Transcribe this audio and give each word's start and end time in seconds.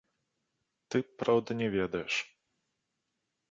Ты, 0.95 1.01
праўда, 1.19 1.49
не 1.61 1.67
ведаеш. 1.77 2.13